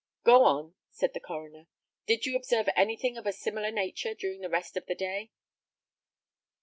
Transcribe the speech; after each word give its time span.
"Go 0.23 0.45
on," 0.45 0.73
said 0.89 1.13
the 1.13 1.19
coroner. 1.19 1.67
"Did 2.07 2.25
you 2.25 2.35
observe 2.35 2.67
anything 2.75 3.17
of 3.19 3.27
a 3.27 3.31
similar 3.31 3.69
nature 3.69 4.15
during 4.15 4.41
the 4.41 4.49
rest 4.49 4.75
of 4.75 4.87
the 4.87 4.95
day?" 4.95 5.29